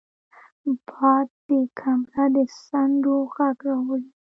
باد 0.87 1.27
د 1.47 1.49
کمره 1.79 2.25
د 2.35 2.37
څنډو 2.65 3.15
غږ 3.35 3.57
راوړي 3.67 4.07